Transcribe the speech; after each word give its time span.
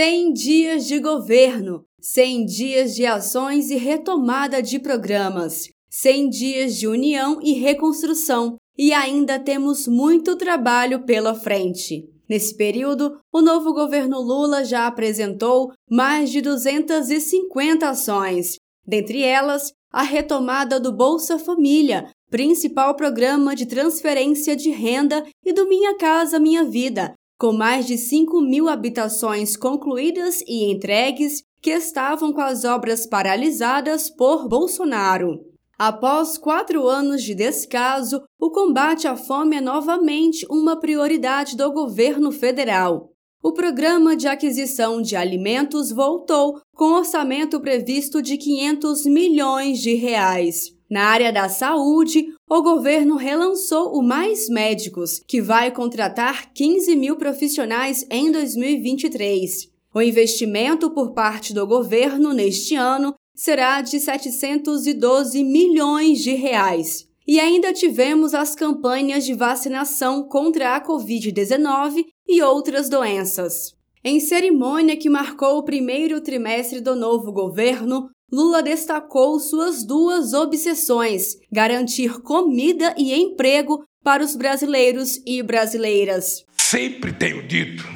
100 0.00 0.32
dias 0.32 0.86
de 0.86 1.00
governo, 1.00 1.84
100 2.00 2.44
dias 2.44 2.94
de 2.94 3.04
ações 3.04 3.68
e 3.68 3.74
retomada 3.74 4.62
de 4.62 4.78
programas, 4.78 5.68
100 5.90 6.30
dias 6.30 6.76
de 6.76 6.86
união 6.86 7.40
e 7.42 7.54
reconstrução, 7.54 8.58
e 8.78 8.92
ainda 8.92 9.40
temos 9.40 9.88
muito 9.88 10.36
trabalho 10.36 11.04
pela 11.04 11.34
frente. 11.34 12.08
Nesse 12.28 12.56
período, 12.56 13.18
o 13.32 13.40
novo 13.42 13.74
governo 13.74 14.20
Lula 14.20 14.64
já 14.64 14.86
apresentou 14.86 15.72
mais 15.90 16.30
de 16.30 16.40
250 16.42 17.88
ações, 17.88 18.54
dentre 18.86 19.24
elas 19.24 19.72
a 19.92 20.02
retomada 20.02 20.78
do 20.78 20.92
Bolsa 20.92 21.40
Família, 21.40 22.08
principal 22.30 22.94
programa 22.94 23.52
de 23.56 23.66
transferência 23.66 24.54
de 24.54 24.70
renda 24.70 25.26
e 25.44 25.52
do 25.52 25.68
Minha 25.68 25.96
Casa 25.96 26.38
Minha 26.38 26.62
Vida, 26.62 27.14
com 27.38 27.52
mais 27.52 27.86
de 27.86 27.96
5 27.96 28.40
mil 28.40 28.68
habitações 28.68 29.56
concluídas 29.56 30.42
e 30.46 30.70
entregues 30.70 31.42
que 31.62 31.70
estavam 31.70 32.32
com 32.32 32.40
as 32.40 32.64
obras 32.64 33.06
paralisadas 33.06 34.10
por 34.10 34.48
Bolsonaro. 34.48 35.40
Após 35.78 36.36
quatro 36.36 36.88
anos 36.88 37.22
de 37.22 37.36
descaso, 37.36 38.20
o 38.40 38.50
combate 38.50 39.06
à 39.06 39.16
fome 39.16 39.56
é 39.56 39.60
novamente 39.60 40.44
uma 40.50 40.78
prioridade 40.80 41.56
do 41.56 41.72
governo 41.72 42.32
federal. 42.32 43.12
O 43.40 43.52
programa 43.52 44.16
de 44.16 44.26
aquisição 44.26 45.00
de 45.00 45.14
alimentos 45.14 45.92
voltou 45.92 46.60
com 46.74 46.94
orçamento 46.94 47.60
previsto 47.60 48.20
de 48.20 48.36
500 48.36 49.06
milhões 49.06 49.78
de 49.78 49.94
reais. 49.94 50.77
Na 50.90 51.04
área 51.04 51.30
da 51.30 51.50
saúde, 51.50 52.32
o 52.48 52.62
governo 52.62 53.16
relançou 53.16 53.92
o 53.94 54.02
Mais 54.02 54.48
Médicos, 54.48 55.22
que 55.26 55.42
vai 55.42 55.70
contratar 55.70 56.50
15 56.54 56.96
mil 56.96 57.16
profissionais 57.16 58.06
em 58.10 58.32
2023. 58.32 59.68
O 59.94 60.00
investimento 60.00 60.90
por 60.90 61.12
parte 61.12 61.52
do 61.52 61.66
governo 61.66 62.32
neste 62.32 62.74
ano 62.74 63.14
será 63.34 63.82
de 63.82 64.00
712 64.00 65.44
milhões 65.44 66.20
de 66.20 66.34
reais. 66.34 67.06
E 67.26 67.38
ainda 67.38 67.70
tivemos 67.74 68.32
as 68.32 68.54
campanhas 68.54 69.26
de 69.26 69.34
vacinação 69.34 70.22
contra 70.22 70.74
a 70.74 70.80
Covid-19 70.82 72.06
e 72.26 72.40
outras 72.40 72.88
doenças. 72.88 73.76
Em 74.02 74.20
cerimônia 74.20 74.96
que 74.96 75.10
marcou 75.10 75.58
o 75.58 75.64
primeiro 75.64 76.22
trimestre 76.22 76.80
do 76.80 76.96
novo 76.96 77.30
governo, 77.30 78.08
Lula 78.30 78.62
destacou 78.62 79.40
suas 79.40 79.82
duas 79.84 80.34
obsessões: 80.34 81.38
garantir 81.50 82.20
comida 82.20 82.94
e 82.96 83.14
emprego 83.14 83.84
para 84.04 84.22
os 84.22 84.36
brasileiros 84.36 85.20
e 85.26 85.42
brasileiras. 85.42 86.44
Sempre 86.58 87.12
tenho 87.12 87.42
dito 87.42 87.88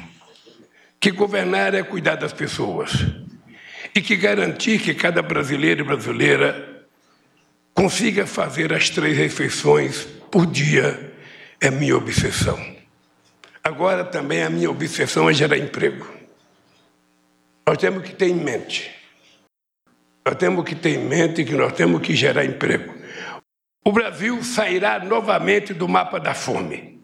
que 0.99 1.11
governar 1.11 1.75
é 1.75 1.83
cuidar 1.83 2.15
das 2.15 2.33
pessoas 2.33 2.91
e 3.93 4.01
que 4.01 4.15
garantir 4.15 4.81
que 4.81 4.95
cada 4.95 5.21
brasileiro 5.21 5.81
e 5.81 5.83
brasileira 5.83 6.87
consiga 7.73 8.25
fazer 8.25 8.73
as 8.73 8.89
três 8.89 9.15
refeições 9.15 10.07
por 10.31 10.47
dia 10.47 11.13
é 11.61 11.69
minha 11.69 11.95
obsessão. 11.95 12.57
Agora 13.63 14.03
também 14.03 14.41
a 14.41 14.49
minha 14.49 14.71
obsessão 14.71 15.29
é 15.29 15.33
gerar 15.33 15.57
emprego. 15.57 16.07
Nós 17.67 17.77
temos 17.77 18.03
que 18.03 18.15
ter 18.15 18.27
em 18.27 18.35
mente 18.35 19.02
nós 20.25 20.35
temos 20.35 20.63
que 20.63 20.75
ter 20.75 20.95
em 20.95 21.05
mente 21.05 21.43
que 21.43 21.53
nós 21.53 21.73
temos 21.73 22.01
que 22.01 22.15
gerar 22.15 22.45
emprego. 22.45 22.93
O 23.85 23.91
Brasil 23.91 24.41
sairá 24.41 25.03
novamente 25.03 25.73
do 25.73 25.87
mapa 25.89 26.17
da 26.17 26.33
fome, 26.33 27.01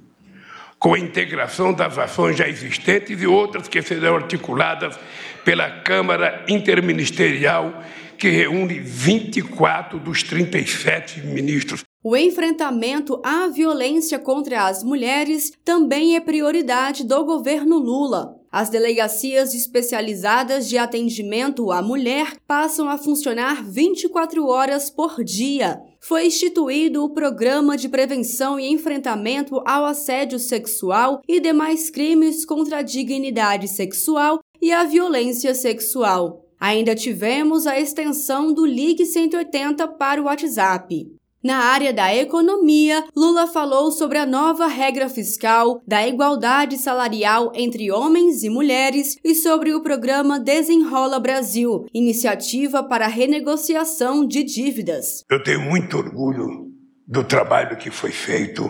com 0.80 0.94
a 0.94 1.00
integração 1.00 1.74
das 1.74 1.98
ações 1.98 2.38
já 2.38 2.48
existentes 2.48 3.22
e 3.22 3.28
outras 3.28 3.68
que 3.68 3.82
serão 3.82 4.16
articuladas 4.16 4.98
pela 5.44 5.70
Câmara 5.82 6.46
Interministerial, 6.48 7.84
que 8.18 8.30
reúne 8.30 8.80
24 8.80 10.00
dos 10.00 10.24
37 10.24 11.20
ministros. 11.26 11.84
O 12.02 12.16
enfrentamento 12.16 13.22
à 13.26 13.50
violência 13.50 14.18
contra 14.18 14.68
as 14.68 14.82
mulheres 14.82 15.52
também 15.66 16.16
é 16.16 16.22
prioridade 16.22 17.06
do 17.06 17.26
governo 17.26 17.78
Lula. 17.78 18.39
As 18.52 18.68
delegacias 18.68 19.54
especializadas 19.54 20.68
de 20.68 20.76
atendimento 20.76 21.72
à 21.72 21.84
mulher 21.84 22.36
passam 22.48 22.90
a 22.90 22.98
funcionar 22.98 23.64
24 23.64 24.48
horas 24.48 24.90
por 24.90 25.24
dia. 25.24 25.80
Foi 26.00 26.26
instituído 26.26 27.04
o 27.04 27.14
Programa 27.14 27.78
de 27.78 27.88
Prevenção 27.88 28.60
e 28.60 28.68
Enfrentamento 28.68 29.62
ao 29.68 29.86
Assédio 29.86 30.40
Sexual 30.40 31.22
e 31.28 31.40
demais 31.40 31.92
crimes 31.92 32.44
contra 32.44 32.80
a 32.80 32.82
dignidade 32.82 33.68
sexual 33.68 34.40
e 34.60 34.72
a 34.72 34.84
violência 34.84 35.54
sexual. 35.54 36.44
Ainda 36.60 36.96
tivemos 36.96 37.68
a 37.68 37.80
extensão 37.80 38.52
do 38.52 38.66
Ligue 38.66 39.06
180 39.06 39.88
para 39.90 40.22
o 40.22 40.26
WhatsApp. 40.26 41.19
Na 41.42 41.60
área 41.72 41.94
da 41.94 42.14
economia, 42.14 43.06
Lula 43.16 43.48
falou 43.48 43.92
sobre 43.92 44.18
a 44.18 44.26
nova 44.26 44.68
regra 44.68 45.08
fiscal, 45.08 45.82
da 45.88 46.06
igualdade 46.06 46.78
salarial 46.78 47.54
entre 47.56 47.90
homens 47.90 48.44
e 48.44 48.50
mulheres 48.50 49.18
e 49.24 49.34
sobre 49.34 49.74
o 49.74 49.82
programa 49.82 50.38
Desenrola 50.38 51.18
Brasil, 51.18 51.86
iniciativa 51.94 52.84
para 52.84 53.08
renegociação 53.08 54.28
de 54.28 54.44
dívidas. 54.44 55.24
Eu 55.32 55.42
tenho 55.42 55.62
muito 55.62 55.98
orgulho 55.98 56.74
do 57.08 57.24
trabalho 57.24 57.78
que 57.78 57.90
foi 57.90 58.12
feito 58.12 58.70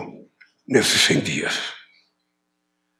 nesses 0.68 1.00
100 1.00 1.20
dias. 1.22 1.60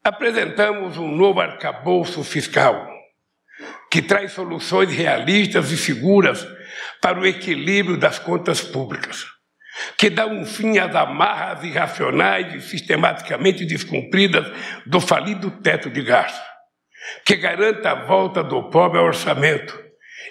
Apresentamos 0.02 0.98
um 0.98 1.14
novo 1.14 1.38
arcabouço 1.38 2.24
fiscal 2.24 2.88
que 3.88 4.02
traz 4.02 4.32
soluções 4.32 4.90
realistas 4.90 5.70
e 5.70 5.76
seguras 5.76 6.44
para 7.00 7.20
o 7.20 7.26
equilíbrio 7.26 7.96
das 7.96 8.18
contas 8.18 8.60
públicas 8.60 9.38
que 9.96 10.10
dá 10.10 10.26
um 10.26 10.44
fim 10.44 10.78
às 10.78 10.94
amarras 10.94 11.62
irracionais 11.64 12.54
e 12.54 12.60
sistematicamente 12.60 13.64
descumpridas 13.64 14.46
do 14.86 15.00
falido 15.00 15.50
teto 15.50 15.90
de 15.90 16.02
gasto, 16.02 16.40
que 17.24 17.36
garanta 17.36 17.90
a 17.90 18.06
volta 18.06 18.42
do 18.42 18.70
pobre 18.70 18.98
ao 18.98 19.06
orçamento 19.06 19.78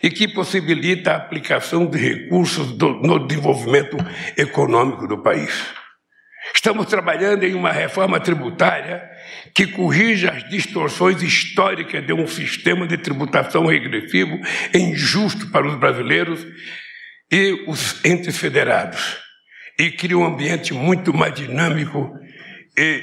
e 0.01 0.09
que 0.09 0.27
possibilita 0.27 1.11
a 1.11 1.17
aplicação 1.17 1.85
de 1.85 1.97
recursos 1.97 2.71
do, 2.71 2.93
no 3.01 3.27
desenvolvimento 3.27 3.97
econômico 4.37 5.07
do 5.07 5.21
país. 5.21 5.73
Estamos 6.55 6.87
trabalhando 6.87 7.43
em 7.43 7.53
uma 7.53 7.71
reforma 7.71 8.19
tributária 8.19 9.07
que 9.53 9.67
corrija 9.67 10.31
as 10.31 10.49
distorções 10.49 11.21
históricas 11.21 12.05
de 12.05 12.13
um 12.13 12.25
sistema 12.25 12.87
de 12.87 12.97
tributação 12.97 13.65
regressivo 13.65 14.39
injusto 14.73 15.51
para 15.51 15.67
os 15.67 15.75
brasileiros 15.75 16.45
e 17.31 17.65
os 17.67 18.03
entes 18.03 18.37
federados 18.37 19.28
e 19.79 19.89
cria 19.91 20.17
um 20.17 20.25
ambiente 20.25 20.73
muito 20.73 21.13
mais 21.13 21.33
dinâmico 21.33 22.13
e 22.77 23.01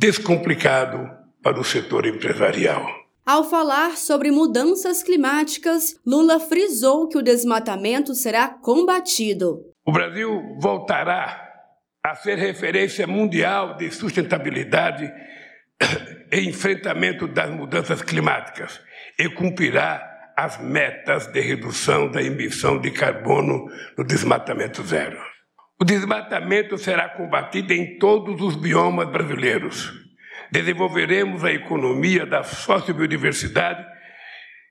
descomplicado 0.00 1.08
para 1.40 1.60
o 1.60 1.64
setor 1.64 2.04
empresarial. 2.04 2.84
Ao 3.24 3.44
falar 3.48 3.96
sobre 3.96 4.32
mudanças 4.32 5.04
climáticas, 5.04 5.94
Lula 6.04 6.40
frisou 6.40 7.08
que 7.08 7.16
o 7.16 7.22
desmatamento 7.22 8.14
será 8.14 8.48
combatido. 8.48 9.62
O 9.86 9.92
Brasil 9.92 10.56
voltará 10.60 11.44
a 12.04 12.14
ser 12.16 12.38
referência 12.38 13.06
mundial 13.06 13.76
de 13.76 13.90
sustentabilidade 13.92 15.08
e 16.32 16.40
enfrentamento 16.48 17.28
das 17.28 17.50
mudanças 17.50 18.02
climáticas 18.02 18.80
e 19.18 19.28
cumprirá 19.28 20.02
as 20.36 20.60
metas 20.60 21.28
de 21.28 21.40
redução 21.40 22.10
da 22.10 22.22
emissão 22.22 22.80
de 22.80 22.90
carbono 22.90 23.66
no 23.96 24.04
desmatamento 24.04 24.82
zero. 24.82 25.35
O 25.78 25.84
desmatamento 25.84 26.78
será 26.78 27.06
combatido 27.06 27.70
em 27.74 27.98
todos 27.98 28.40
os 28.40 28.56
biomas 28.56 29.10
brasileiros. 29.10 29.92
Desenvolveremos 30.50 31.44
a 31.44 31.52
economia 31.52 32.24
da 32.24 32.42
sociobiodiversidade, 32.42 33.84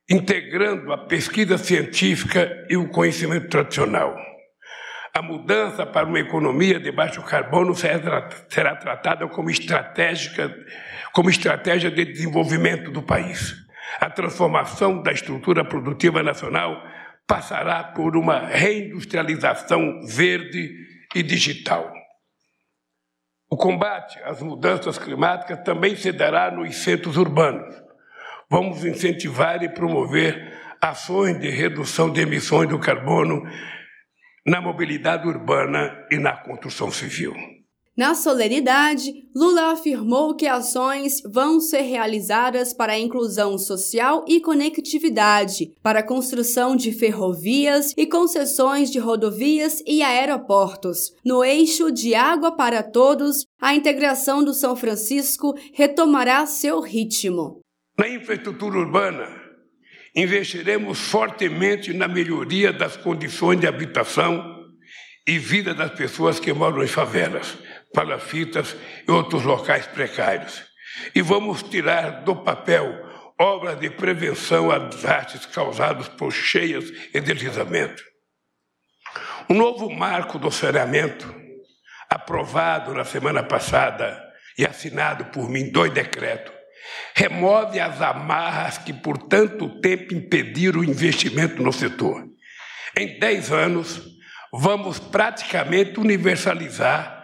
integrando 0.10 0.92
a 0.92 1.06
pesquisa 1.06 1.60
científica 1.60 2.66
e 2.70 2.76
o 2.76 2.90
conhecimento 2.90 3.48
tradicional. 3.50 4.18
A 5.14 5.22
mudança 5.22 5.86
para 5.86 6.08
uma 6.08 6.20
economia 6.20 6.80
de 6.80 6.92
baixo 6.92 7.22
carbono 7.22 7.76
será 7.76 8.76
tratada 8.76 9.28
como 9.28 9.52
estratégica, 9.52 10.52
como 11.14 11.30
estratégia 11.30 11.92
de 11.92 12.04
desenvolvimento 12.04 12.90
do 12.90 13.04
país. 13.04 13.56
A 14.00 14.10
transformação 14.10 15.04
da 15.04 15.12
estrutura 15.12 15.64
produtiva 15.64 16.24
nacional 16.24 16.84
passará 17.28 17.84
por 17.84 18.18
uma 18.18 18.40
reindustrialização 18.40 20.02
verde 20.08 20.95
e 21.16 21.24
digital. 21.24 21.92
O 23.50 23.56
combate 23.56 24.20
às 24.24 24.42
mudanças 24.42 24.98
climáticas 24.98 25.64
também 25.64 25.96
se 25.96 26.12
dará 26.12 26.52
nos 26.52 26.76
centros 26.76 27.16
urbanos. 27.16 27.74
Vamos 28.50 28.84
incentivar 28.84 29.64
e 29.64 29.70
promover 29.70 30.54
ações 30.82 31.40
de 31.40 31.50
redução 31.50 32.12
de 32.12 32.22
emissões 32.22 32.68
do 32.68 32.78
carbono 32.78 33.42
na 34.46 34.60
mobilidade 34.60 35.28
urbana 35.28 36.06
e 36.12 36.18
na 36.18 36.36
construção 36.36 36.92
civil. 36.92 37.34
Na 37.98 38.14
solenidade, 38.14 39.24
Lula 39.34 39.72
afirmou 39.72 40.36
que 40.36 40.46
ações 40.46 41.22
vão 41.26 41.62
ser 41.62 41.80
realizadas 41.80 42.74
para 42.74 42.92
a 42.92 43.00
inclusão 43.00 43.58
social 43.58 44.26
e 44.28 44.42
conectividade, 44.42 45.72
para 45.82 46.00
a 46.00 46.04
construção 46.04 46.76
de 46.76 46.92
ferrovias 46.92 47.94
e 47.96 48.06
concessões 48.06 48.92
de 48.92 49.00
rodovias 49.00 49.82
e 49.88 50.04
aeroportos. 50.04 51.14
No 51.24 51.42
eixo 51.42 51.90
de 51.90 52.14
água 52.14 52.52
para 52.52 52.84
todos, 52.84 53.46
a 53.62 53.74
integração 53.74 54.44
do 54.44 54.54
São 54.54 54.76
Francisco 54.76 55.56
retomará 55.74 56.46
seu 56.46 56.82
ritmo. 56.82 57.62
Na 57.98 58.10
infraestrutura 58.10 58.78
urbana, 58.78 59.26
investiremos 60.14 61.00
fortemente 61.00 61.94
na 61.94 62.10
melhoria 62.10 62.74
das 62.74 62.98
condições 62.98 63.62
de 63.62 63.68
habitação 63.68 64.54
e 65.26 65.40
vida 65.40 65.74
das 65.74 65.92
pessoas 65.92 66.42
que 66.42 66.52
moram 66.52 66.84
em 66.84 66.88
favelas 66.88 67.58
palafitas 67.96 68.76
e 69.08 69.12
outros 69.12 69.44
locais 69.44 69.88
precários. 69.88 70.64
E 71.16 71.22
vamos 71.22 71.64
tirar 71.64 72.24
do 72.24 72.36
papel 72.36 73.04
obras 73.40 73.80
de 73.80 73.90
prevenção 73.90 74.70
a 74.70 74.78
desastres 74.78 75.46
causados 75.46 76.08
por 76.08 76.32
cheias 76.32 76.92
e 77.14 77.20
deslizamento. 77.20 78.04
O 79.50 79.54
novo 79.54 79.90
marco 79.90 80.38
do 80.38 80.52
saneamento, 80.52 81.34
aprovado 82.10 82.94
na 82.94 83.06
semana 83.06 83.44
passada 83.44 84.22
e 84.58 84.66
assinado 84.66 85.26
por 85.26 85.50
mim, 85.50 85.70
dois 85.70 85.92
decretos, 85.92 86.54
remove 87.14 87.80
as 87.80 88.02
amarras 88.02 88.78
que 88.78 88.94
por 88.94 89.18
tanto 89.18 89.80
tempo 89.82 90.14
impediram 90.14 90.80
o 90.80 90.86
investimento 90.86 91.62
no 91.62 91.74
setor. 91.74 92.26
Em 92.98 93.20
dez 93.20 93.52
anos, 93.52 94.02
vamos 94.54 95.00
praticamente 95.00 96.00
universalizar 96.00 97.15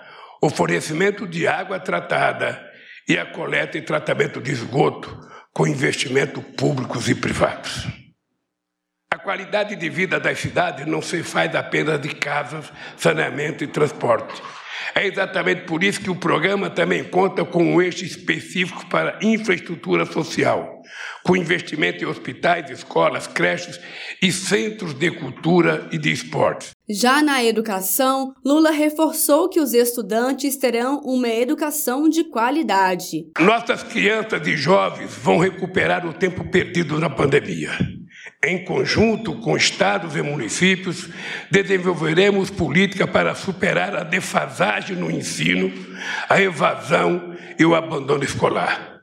o 0.42 0.50
fornecimento 0.50 1.28
de 1.28 1.48
água 1.48 1.80
tratada 1.80 2.60
e 3.08 3.18
a 3.18 3.26
coleta 3.28 3.78
e 3.78 3.82
tratamento 3.82 4.42
de 4.42 4.52
esgoto 4.52 5.16
com 5.54 5.68
investimentos 5.68 6.44
públicos 6.58 7.08
e 7.08 7.14
privados. 7.14 7.86
A 9.14 9.20
qualidade 9.20 9.76
de 9.76 9.90
vida 9.90 10.20
das 10.20 10.40
cidades 10.40 10.88
não 10.88 11.02
se 11.02 11.22
faz 11.22 11.54
apenas 11.56 12.02
de 12.02 12.16
casas, 12.16 12.72
saneamento 12.98 13.64
e 13.64 13.68
transporte. 13.68 14.42
É 14.96 15.06
exatamente 15.06 15.62
por 15.64 15.84
isso 15.84 16.02
que 16.02 16.10
o 16.10 16.16
programa 16.16 16.70
também 16.70 17.04
conta 17.04 17.46
com 17.46 17.64
um 17.64 17.82
eixo 17.82 18.04
específico 18.04 18.88
para 18.88 19.20
infraestrutura 19.22 20.06
social, 20.06 20.82
com 21.24 21.36
investimento 21.36 22.04
em 22.04 22.08
hospitais, 22.08 22.70
escolas, 22.70 23.28
creches 23.28 23.80
e 24.22 24.32
centros 24.32 24.94
de 24.94 25.12
cultura 25.12 25.88
e 25.92 25.98
de 25.98 26.12
esportes. 26.12 26.72
Já 26.94 27.22
na 27.22 27.42
educação, 27.42 28.34
Lula 28.44 28.70
reforçou 28.70 29.48
que 29.48 29.62
os 29.62 29.74
estudantes 29.74 30.58
terão 30.58 31.00
uma 31.06 31.30
educação 31.30 32.10
de 32.10 32.26
qualidade. 32.26 33.28
Nossas 33.40 33.82
crianças 33.82 34.46
e 34.46 34.58
jovens 34.58 35.16
vão 35.16 35.38
recuperar 35.38 36.06
o 36.06 36.12
tempo 36.12 36.44
perdido 36.50 37.00
na 37.00 37.10
pandemia. 37.10 37.72
Em 38.44 38.66
conjunto 38.66 39.36
com 39.36 39.56
estados 39.56 40.18
e 40.18 40.22
municípios, 40.22 41.08
desenvolveremos 41.50 42.50
política 42.50 43.08
para 43.08 43.36
superar 43.36 43.96
a 43.96 44.04
defasagem 44.04 44.98
no 44.98 45.10
ensino, 45.10 45.72
a 46.28 46.42
evasão 46.42 47.38
e 47.58 47.64
o 47.64 47.74
abandono 47.74 48.26
escolar. 48.26 49.00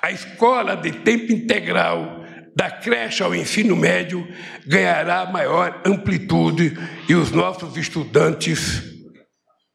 A 0.00 0.10
escola 0.10 0.74
de 0.74 0.90
tempo 0.90 1.32
integral, 1.32 2.24
da 2.56 2.70
creche 2.70 3.22
ao 3.22 3.34
ensino 3.34 3.76
médio, 3.76 4.26
ganhará 4.66 5.26
maior 5.26 5.82
amplitude 5.84 6.76
e 7.08 7.14
os 7.14 7.30
nossos 7.30 7.76
estudantes 7.76 8.82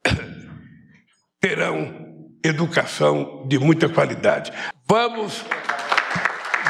terão 1.40 2.10
educação 2.44 3.46
de 3.48 3.60
muita 3.60 3.88
qualidade. 3.88 4.52
Vamos, 4.88 5.46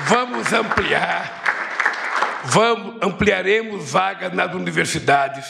vamos 0.07 0.51
ampliar 0.51 1.41
Vamos, 2.43 2.97
ampliaremos 3.01 3.91
vagas 3.91 4.33
nas 4.33 4.53
universidades. 4.53 5.45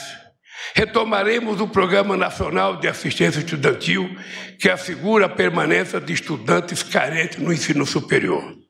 Retomaremos 0.74 1.60
o 1.60 1.68
Programa 1.68 2.16
Nacional 2.16 2.76
de 2.76 2.86
Assistência 2.86 3.40
Estudantil, 3.40 4.14
que 4.58 4.68
assegura 4.68 5.26
a 5.26 5.28
permanência 5.28 6.00
de 6.00 6.12
estudantes 6.12 6.82
carentes 6.82 7.38
no 7.38 7.52
ensino 7.52 7.86
superior. 7.86 8.61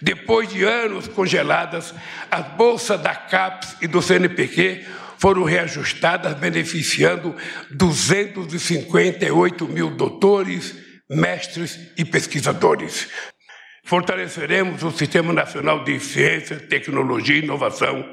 Depois 0.00 0.48
de 0.48 0.64
anos 0.64 1.08
congeladas, 1.08 1.94
as 2.30 2.46
bolsas 2.56 3.00
da 3.00 3.14
CAPES 3.14 3.76
e 3.80 3.86
do 3.86 4.02
CNPq 4.02 4.84
foram 5.18 5.44
reajustadas, 5.44 6.34
beneficiando 6.34 7.34
258 7.70 9.68
mil 9.68 9.90
doutores, 9.90 10.74
mestres 11.08 11.78
e 11.96 12.04
pesquisadores. 12.04 13.08
Fortaleceremos 13.84 14.82
o 14.82 14.90
Sistema 14.92 15.32
Nacional 15.32 15.82
de 15.84 15.98
Ciência, 15.98 16.56
Tecnologia 16.56 17.36
e 17.36 17.42
Inovação 17.42 18.04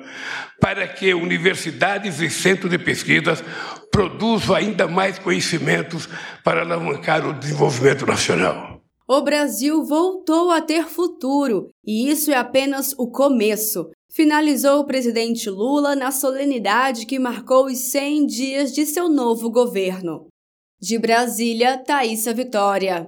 para 0.60 0.88
que 0.88 1.13
universidades 1.13 2.19
e 2.19 2.30
centros 2.30 2.69
de 2.69 2.77
pesquisas 2.77 3.44
produzam 3.92 4.56
ainda 4.56 4.88
mais 4.88 5.18
conhecimentos 5.18 6.10
para 6.44 6.62
alavancar 6.62 7.25
o 7.25 7.33
desenvolvimento 7.33 8.06
nacional. 8.06 8.69
O 9.11 9.21
Brasil 9.23 9.83
voltou 9.83 10.51
a 10.51 10.61
ter 10.61 10.85
futuro 10.85 11.71
e 11.83 12.11
isso 12.11 12.29
é 12.29 12.35
apenas 12.35 12.94
o 12.95 13.09
começo. 13.09 13.89
Finalizou 14.07 14.81
o 14.81 14.85
presidente 14.85 15.50
Lula 15.50 15.95
na 15.95 16.11
solenidade 16.11 17.07
que 17.07 17.17
marcou 17.17 17.65
os 17.65 17.79
100 17.79 18.27
dias 18.27 18.71
de 18.71 18.85
seu 18.85 19.09
novo 19.09 19.50
governo. 19.50 20.27
De 20.79 21.00
Brasília, 21.00 21.75
Thaisa 21.75 22.35
Vitória. 22.35 23.07